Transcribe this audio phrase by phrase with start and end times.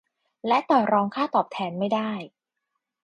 [0.47, 2.11] และต่อรองค่าตอบแทนไม่ได้